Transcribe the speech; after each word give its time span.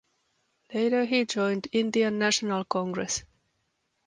Later 0.73 1.05
he 1.05 1.25
joined 1.25 1.67
Indian 1.71 2.17
National 2.17 2.65
Congress. 2.65 3.23